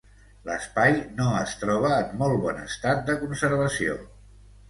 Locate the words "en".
1.99-2.17